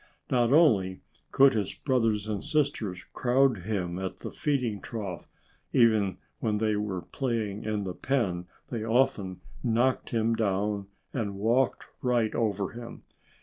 [0.31, 1.01] Not only
[1.31, 5.27] could his brothers and sisters crowd him at the feeding trough.
[5.73, 11.85] Even when they were playing in the pen they often knocked him down and walked
[12.01, 13.03] right over him.